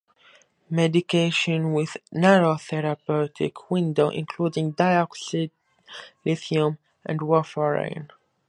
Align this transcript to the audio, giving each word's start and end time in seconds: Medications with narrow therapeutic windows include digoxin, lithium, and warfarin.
Medications 0.71 1.75
with 1.75 1.95
narrow 2.11 2.57
therapeutic 2.57 3.69
windows 3.69 4.15
include 4.15 4.53
digoxin, 4.53 5.51
lithium, 6.25 6.79
and 7.05 7.19
warfarin. 7.19 8.09